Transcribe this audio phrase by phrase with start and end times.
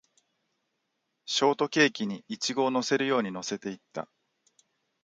[1.27, 4.09] ショートケーキにイチゴを乗せるように乗せていった